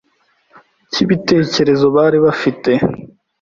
cy'ibitekerezo, 0.91 1.85
bari 1.95 2.17
bafite 2.25 2.71